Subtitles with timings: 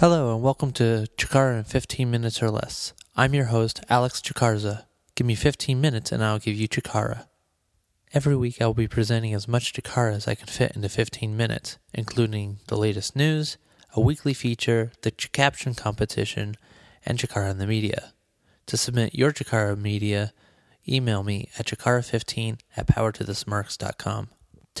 [0.00, 2.94] Hello and welcome to Chikara in 15 minutes or less.
[3.16, 4.86] I'm your host, Alex Chikarza.
[5.14, 7.26] Give me 15 minutes and I'll give you Chikara.
[8.14, 11.36] Every week I will be presenting as much Chikara as I can fit into 15
[11.36, 13.58] minutes, including the latest news,
[13.92, 16.54] a weekly feature, the Chikaption competition,
[17.04, 18.14] and Chikara in the media.
[18.68, 20.32] To submit your Chikara media,
[20.88, 24.28] email me at chikara15 at powertothesmarks.com.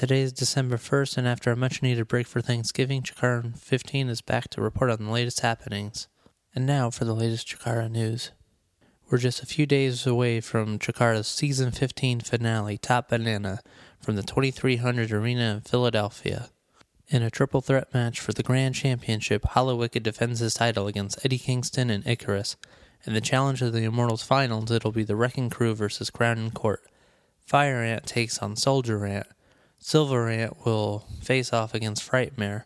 [0.00, 4.22] Today is December 1st, and after a much needed break for Thanksgiving, Chikara 15 is
[4.22, 6.08] back to report on the latest happenings.
[6.54, 8.30] And now for the latest Chikara news.
[9.10, 13.60] We're just a few days away from Chikara's season 15 finale, Top Banana,
[14.00, 16.48] from the 2300 Arena in Philadelphia.
[17.08, 21.36] In a triple threat match for the Grand Championship, Hallowicked defends his title against Eddie
[21.36, 22.56] Kingston and Icarus.
[23.04, 26.54] In the Challenge of the Immortals finals, it'll be the Wrecking Crew versus Crown and
[26.54, 26.82] Court.
[27.44, 29.26] Fire Ant takes on Soldier Ant.
[29.82, 32.64] Silver Ant will face off against Frightmare.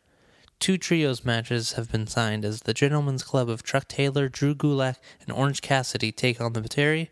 [0.59, 4.97] Two trios matches have been signed as the Gentlemen's Club of Chuck Taylor, Drew Gulak,
[5.21, 7.11] and Orange Cassidy take on the Batiri,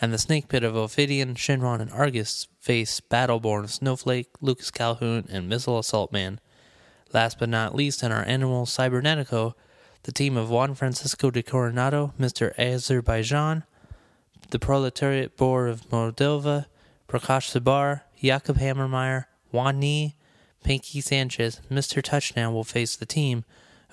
[0.00, 5.50] and the Snake Pit of Ophidian, Shynron, and Argus face Battleborn, Snowflake, Lucas Calhoun, and
[5.50, 6.40] Missile Assault Man.
[7.12, 9.52] Last but not least, in our animal Cybernetico,
[10.04, 12.58] the team of Juan Francisco de Coronado, Mr.
[12.58, 13.64] Azerbaijan,
[14.48, 16.66] the Proletariat Boar of Moldova,
[17.06, 20.16] Prakash Sabar, Jakob Hammermeyer, Juan Ni,
[20.64, 22.02] Pinky Sanchez, Mr.
[22.02, 23.44] Touchdown will face the team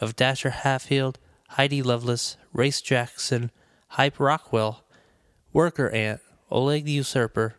[0.02, 3.50] of Dasher Hatfield, Heidi Lovelace, Race Jaxon,
[3.90, 4.84] Hype Rockwell,
[5.52, 7.56] Worker Ant, Oleg the Usurper,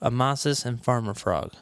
[0.00, 1.54] Amasis, and Farmer Frog.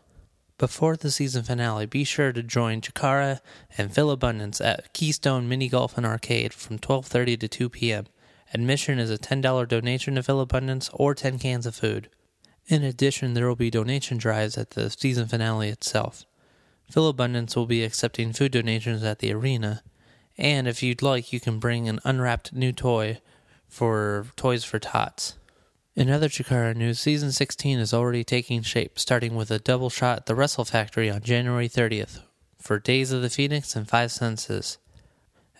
[0.58, 3.40] Before the season finale, be sure to join Chikara
[3.76, 8.06] and Philabundance at Keystone Mini Golf and Arcade from 12:30 to 2 p.m.
[8.52, 12.08] Admission is a $10 donation to Philabundance or 10 cans of food.
[12.66, 16.24] In addition, there will be donation drives at the season finale itself.
[16.90, 19.82] Philabundance will be accepting food donations at the arena,
[20.38, 23.20] and if you'd like, you can bring an unwrapped new toy
[23.68, 25.36] for Toys for Tots.
[25.94, 30.18] In other Chikara news, season 16 is already taking shape, starting with a double shot
[30.18, 32.20] at the Wrestle Factory on January 30th
[32.58, 34.78] for Days of the Phoenix and Five Senses.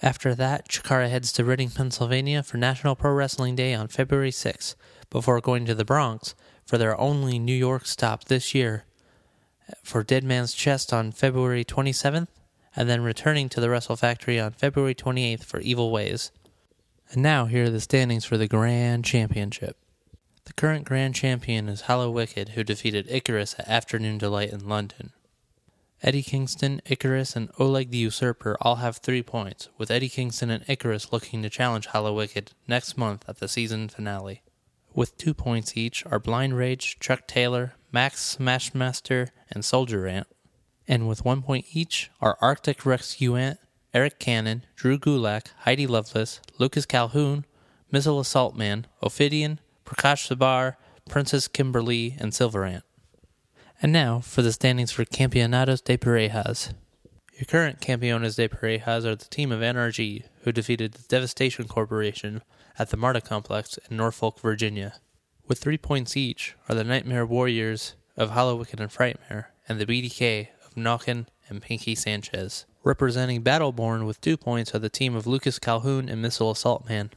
[0.03, 4.75] After that, Chikara heads to Reading, Pennsylvania for National Pro Wrestling Day on February 6th,
[5.11, 8.85] before going to the Bronx for their only New York stop this year
[9.83, 12.29] for Dead Man's Chest on February 27th,
[12.77, 16.31] and then returning to the Wrestle Factory on February 28th for Evil Ways.
[17.11, 19.77] And now, here are the standings for the Grand Championship.
[20.45, 25.13] The current Grand Champion is Hallowicked, who defeated Icarus at Afternoon Delight in London.
[26.03, 30.65] Eddie Kingston, Icarus, and Oleg the Usurper all have three points, with Eddie Kingston and
[30.69, 34.43] Icarus looking to challenge Hallowicked next month at the season finale.
[34.95, 40.29] With two points each are Blind Rage, Chuck Taylor, Max Smashmaster, and Soldier Ant.
[40.87, 43.59] And with one point each are Arctic Rescue Ant,
[43.93, 47.45] Eric Cannon, Drew Gulak, Heidi Lovelace, Lucas Calhoun,
[47.91, 50.77] Missile Assault Man, Ophidian, Prakash Sabar,
[51.09, 52.85] Princess Kimberly, and Silver Ant.
[53.83, 56.73] And now for the standings for Campeonatos de Parejas.
[57.35, 62.43] Your current Campeones de Parejas are the team of NRG, who defeated the Devastation Corporation
[62.79, 64.95] at the MARTA complex in Norfolk, Virginia.
[65.47, 70.49] With three points each are the Nightmare Warriors of Hallowicked and Frightmare and the BDK
[70.65, 72.67] of Nokken and Pinky Sanchez.
[72.83, 77.11] Representing Battleborn with two points are the team of Lucas Calhoun and Missile Assault Man.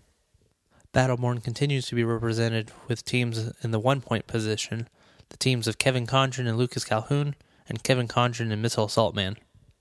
[0.93, 4.87] Battleborn continues to be represented with teams in the one point position,
[5.29, 7.35] the teams of Kevin Condron and Lucas Calhoun,
[7.67, 9.35] and Kevin Condron and Missile Assault Man.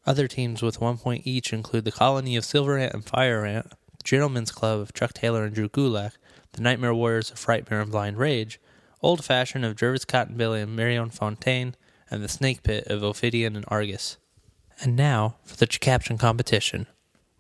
[0.05, 3.73] Other teams with one point each include the Colony of Silver Ant and Fire Ant,
[4.07, 6.13] Gentlemen's Club of Chuck Taylor and Drew Gulak,
[6.53, 8.61] the Nightmare Warriors of Frightmare and Blind Rage,
[9.03, 11.75] Old Fashioned of Jervis Cottonbelly and Marion Fontaine,
[12.09, 14.17] and the Snake Pit of Ophidian and Argus.
[14.81, 16.87] And now for the Chikaption competition.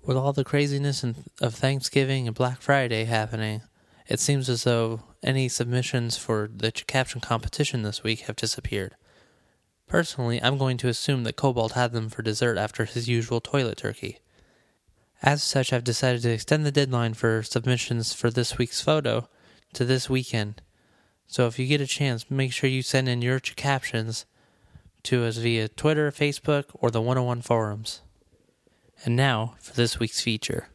[0.02, 3.62] With all the craziness of Thanksgiving and Black Friday happening,
[4.08, 8.96] it seems as though any submissions for the Chikaption competition this week have disappeared.
[9.86, 13.78] Personally, I'm going to assume that Kobald had them for dessert after his usual toilet
[13.78, 14.18] turkey.
[15.22, 19.28] As such, I've decided to extend the deadline for submissions for this week's photo
[19.72, 20.62] to this weekend.
[21.26, 24.26] So if you get a chance, make sure you send in your captions
[25.04, 28.02] to us via Twitter, Facebook, or the 101 forums.
[29.04, 30.68] And now for this week's feature.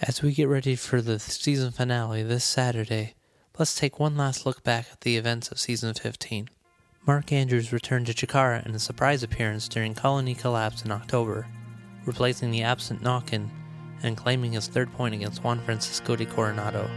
[0.00, 3.14] As we get ready for the season finale this Saturday,
[3.58, 6.48] let's take one last look back at the events of season 15.
[7.06, 11.46] Mark Andrews returned to Chikara in a surprise appearance during Colony Collapse in October,
[12.06, 13.48] replacing the absent Nokken
[14.02, 16.88] and claiming his third point against Juan Francisco de Coronado.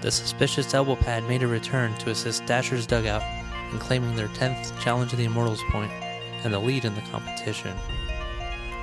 [0.00, 3.22] The suspicious elbow pad made a return to assist Dasher's dugout
[3.72, 5.90] in claiming their 10th Challenge of the Immortals point
[6.44, 7.76] and the lead in the competition.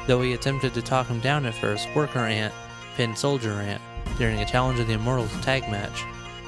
[0.08, 2.54] Though he attempted to talk him down at first, Worker Ant
[2.96, 3.82] pinned Soldier Ant
[4.18, 6.04] during a Challenge of the Immortals tag match,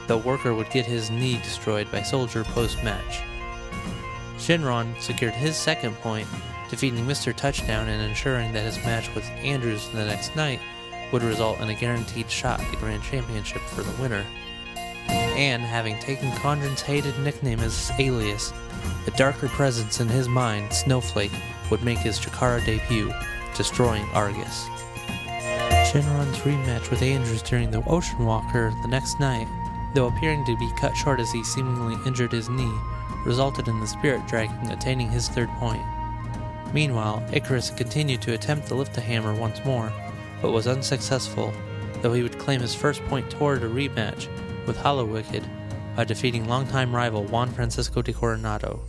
[0.08, 3.22] though Worker would get his knee destroyed by Soldier post match.
[4.38, 6.28] Shynron secured his second point,
[6.70, 7.36] defeating Mr.
[7.36, 10.60] Touchdown and ensuring that his match with Andrews the next night
[11.12, 14.26] would result in a guaranteed shot at the Grand Championship for the winner.
[15.08, 18.54] And having taken Condron's hated nickname as his alias,
[19.06, 21.32] a darker presence in his mind, Snowflake,
[21.72, 23.14] would make his Chikara debut,
[23.56, 24.68] destroying Argus.
[25.88, 29.48] Shynron's rematch with Andrews during the Ocean Walker the next night,
[29.94, 32.74] though appearing to be cut short as he seemingly injured his knee,
[33.26, 35.82] resulted in the Spirit Dragon attaining his third point.
[36.74, 39.92] Meanwhile, Icarus continued to attempt to lift the hammer once more,
[40.42, 41.54] but was unsuccessful,
[42.02, 44.28] though he would claim his first point toward a rematch
[44.68, 45.48] with Hallowicked
[45.96, 48.82] by defeating longtime rival Juan Francisco de Coronado.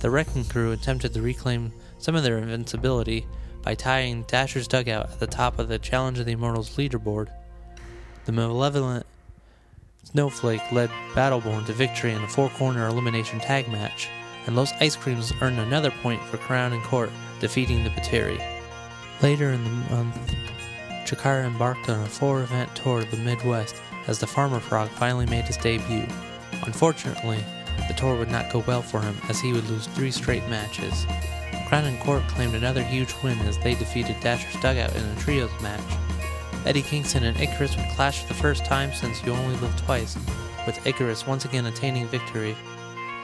[0.00, 3.26] The Wrecking Crew attempted to reclaim some of their invincibility
[3.62, 7.28] by tying Dasher's dugout at the top of the Challenge of the Immortals leaderboard.
[8.24, 9.06] The malevolent
[10.04, 14.08] Snowflake led Battleborn to victory in a four corner elimination tag match,
[14.46, 17.10] and Los Ice Creams earned another point for Crown and Court,
[17.40, 18.40] defeating the Batiri.
[19.22, 20.34] Later in the month,
[21.04, 23.76] Chikara embarked on a four event tour of the Midwest
[24.06, 26.06] as the Farmer Frog finally made his debut.
[26.64, 27.44] Unfortunately,
[27.88, 31.06] the tour would not go well for him as he would lose three straight matches.
[31.68, 35.50] Crown and Court claimed another huge win as they defeated Dasher's Dugout in a trios
[35.60, 35.80] match.
[36.64, 40.16] Eddie Kingston and Icarus would clash for the first time since You Only Live Twice,
[40.66, 42.56] with Icarus once again attaining victory.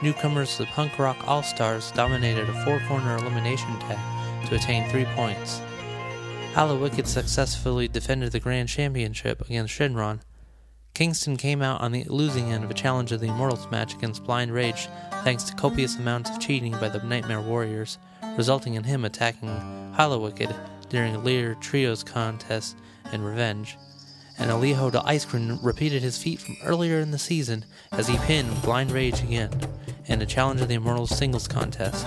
[0.03, 3.97] Newcomers the Punk Rock All Stars dominated a four corner elimination tag
[4.49, 5.61] to attain three points.
[6.53, 10.19] Hallowicked successfully defended the Grand Championship against Shynron.
[10.93, 14.25] Kingston came out on the losing end of a Challenge of the Immortals match against
[14.25, 14.89] Blind Rage
[15.23, 17.97] thanks to copious amounts of cheating by the Nightmare Warriors,
[18.35, 19.47] resulting in him attacking
[19.97, 20.53] Hallowicked
[20.89, 22.75] during a later trios contest
[23.13, 23.77] and revenge.
[24.37, 27.63] And El Hijo del Ice Cream repeated his feat from earlier in the season
[27.93, 29.49] as he pinned Blind Rage again
[30.07, 32.05] in a Challenge of the Immortals singles contest.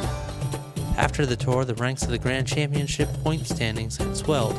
[0.97, 4.57] After the tour, the ranks of the Grand Championship point standings had swelled,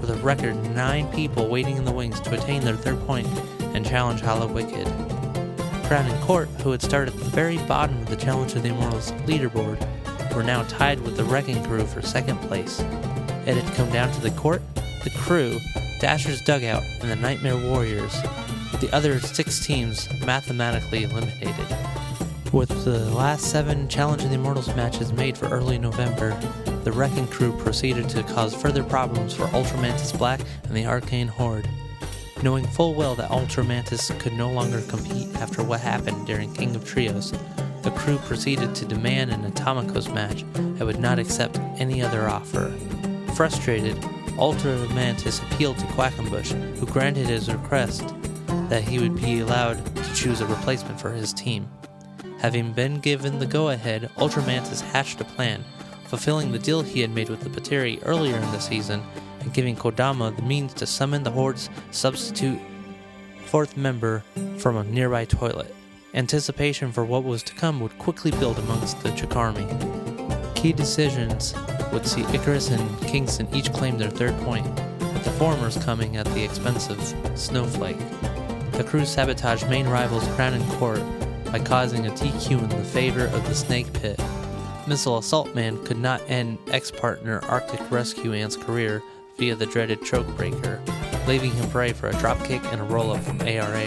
[0.00, 3.28] with a record nine people waiting in the wings to attain their third point
[3.74, 4.86] and challenge Hallowicked.
[5.86, 8.70] Crown and Court, who had started at the very bottom of the Challenge of the
[8.70, 9.78] Immortals leaderboard,
[10.34, 12.80] were now tied with the Wrecking Crew for second place.
[13.46, 14.62] It had come down to the Court,
[15.04, 15.58] the Crew,
[16.00, 18.20] Dasher's Dugout, and the Nightmare Warriors,
[18.80, 21.66] the other six teams mathematically eliminated.
[22.56, 26.30] With the last seven Challenge of the Immortals matches made for early November,
[26.84, 31.68] the Wrecking Crew proceeded to cause further problems for Ultramantis Black and the Arcane Horde.
[32.42, 36.88] Knowing full well that Ultramantis could no longer compete after what happened during King of
[36.88, 37.30] Trios,
[37.82, 42.74] the crew proceeded to demand an Atomicos match and would not accept any other offer.
[43.34, 43.98] Frustrated,
[44.38, 48.14] Ultramantis appealed to Quackenbush, who granted his request
[48.70, 51.68] that he would be allowed to choose a replacement for his team.
[52.46, 55.64] Having been given the go ahead, Ultramantis hatched a plan,
[56.04, 59.02] fulfilling the deal he had made with the Batiri earlier in the season
[59.40, 62.60] and giving Kodama the means to summon the Horde's substitute
[63.46, 64.22] fourth member
[64.58, 65.74] from a nearby toilet.
[66.14, 69.66] Anticipation for what was to come would quickly build amongst the Chikarmy.
[70.54, 71.52] Key decisions
[71.92, 74.68] would see Icarus and Kingston each claim their third point,
[75.00, 77.02] with the former's coming at the expense of
[77.36, 77.98] Snowflake.
[78.70, 81.02] The crew sabotaged main rivals Crown and Court
[81.52, 84.20] by causing a DQ in the favor of the Snake Pit.
[84.86, 89.02] Missile Assault Man could not end ex partner Arctic Rescue Ant's career
[89.36, 90.80] via the dreaded choke breaker,
[91.26, 93.84] leaving him prey for a dropkick and a roll up from ARA.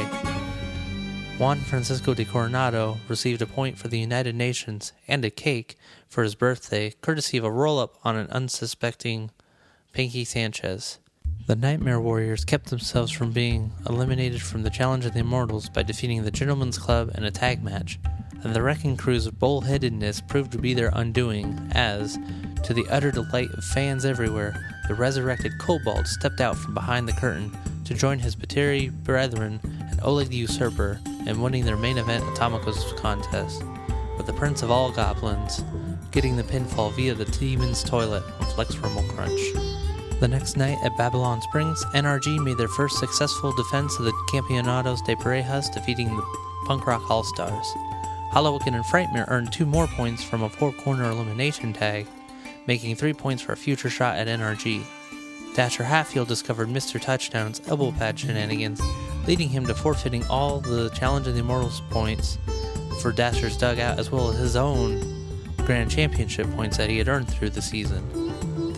[1.37, 5.77] Juan Francisco de Coronado received a point for the United Nations and a cake
[6.09, 9.31] for his birthday, courtesy of a roll up on an unsuspecting
[9.93, 10.99] Pinky Sanchez.
[11.49, 15.81] The Nightmare Warriors kept themselves from being eliminated from the Challenge of the Immortals by
[15.81, 17.97] defeating the Gentleman's Club in a tag match,
[18.43, 22.19] and the Wrecking Crew's bullheadedness proved to be their undoing, as,
[22.65, 24.53] to the utter delight of fans everywhere,
[24.87, 27.51] the resurrected Kobald stepped out from behind the curtain
[27.85, 32.95] to join his Batiri brethren and Oleg the Usurper in winning their main event Atomicos
[32.97, 33.63] contest,
[34.17, 35.63] with the Prince of All Goblins
[36.11, 39.78] getting the pinfall via the Demon's Toilet on Flex Rumblecrunch.
[40.19, 45.05] The next night at Babylon Springs, NRG made their first successful defense of the Campeonatos
[45.05, 46.25] de Parejas, defeating the
[46.65, 47.65] Punk Rock All Stars.
[48.33, 52.05] Hallowicked and Frightmare earned two more points from a four corner elimination tag,
[52.67, 54.83] making three points for a future shot at NRG.
[55.55, 56.99] Dasher Hatfield discovered Mr.
[56.99, 58.81] Touchdown's elbow pad shenanigans,
[59.25, 62.37] leading him to forfeiting all the Challenge of the Immortals points
[63.01, 65.01] for Dasher's dugout as well as his own
[65.65, 68.18] Grand Championship points that he had earned through the season.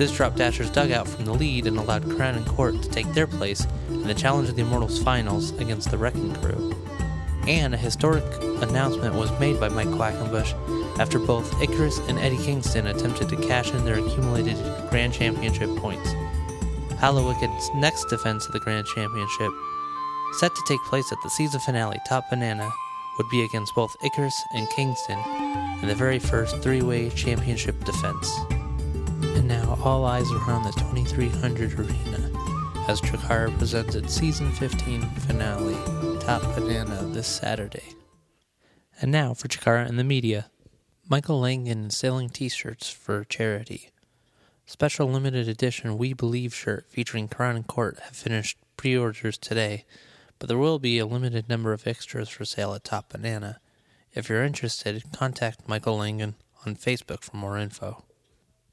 [0.02, 3.28] This dropped Dasher's dugout from the lead and allowed Crown and Court to take their
[3.28, 6.76] place in the Challenge of the Immortals finals against the Wrecking Crew.
[7.46, 8.24] And a historic
[8.64, 10.56] announcement was made by Mike Quackenbush
[11.00, 14.58] after both Icarus and Eddie Kingston attempted to cash in their accumulated
[14.90, 16.12] Grand Championship points.
[16.98, 19.52] Hallowicked's next defense of the Grand Championship,
[20.40, 22.72] set to take place at the season finale Top Banana,
[23.20, 25.20] would be against both Icarus and Kingston
[25.84, 28.36] in the very first three way championship defense.
[29.52, 32.32] Now all eyes are on the 2300 arena
[32.88, 35.76] as Chikara presents its season 15 finale,
[36.22, 37.84] Top Banana, this Saturday.
[39.02, 40.50] And now for Chikara and the media.
[41.10, 43.90] Michael Langen selling t shirts for charity.
[44.66, 49.84] Special limited edition We Believe shirt featuring Crown and Court have finished pre orders today,
[50.40, 53.60] but there will be a limited number of extras for sale at Top Banana.
[54.14, 58.06] If you're interested, contact Michael Langen on Facebook for more info.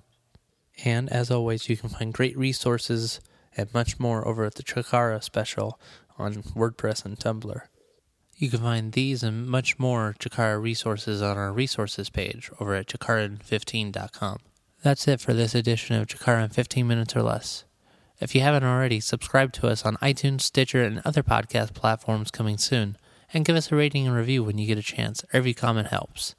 [0.84, 3.22] And as always, you can find great resources
[3.56, 5.80] and much more over at the Chikara special
[6.18, 7.62] on WordPress and Tumblr.
[8.36, 12.88] You can find these and much more Chikara resources on our resources page over at
[12.88, 14.40] chikaran15.com.
[14.82, 17.64] That's it for this edition of Chikara in 15 minutes or less.
[18.20, 22.58] If you haven't already, subscribe to us on iTunes, Stitcher, and other podcast platforms coming
[22.58, 22.96] soon,
[23.32, 25.24] and give us a rating and review when you get a chance.
[25.32, 26.34] Every comment helps.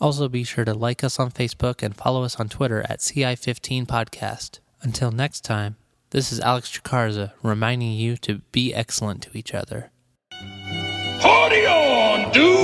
[0.00, 3.84] Also, be sure to like us on Facebook and follow us on Twitter at CI15
[3.86, 4.60] Podcast.
[4.82, 5.76] Until next time,
[6.10, 9.90] this is Alex Chikarza reminding you to be excellent to each other.
[11.20, 12.63] Party on, dudes!